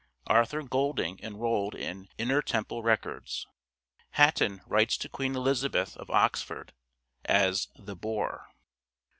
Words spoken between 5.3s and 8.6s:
Elizabeth of Oxford (as" the boar").